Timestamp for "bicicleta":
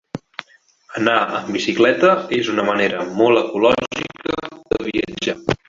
1.57-2.15